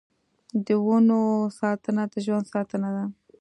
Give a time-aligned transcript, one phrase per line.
[0.65, 1.21] د ونو
[1.59, 3.03] ساتنه د ژوند ساتنه ده.